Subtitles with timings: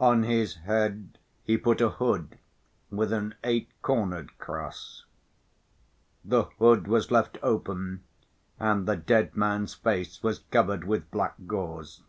[0.00, 2.36] On his head he put a hood
[2.90, 5.06] with an eight‐cornered cross.
[6.22, 8.02] The hood was left open
[8.60, 12.02] and the dead man's face was covered with black gauze.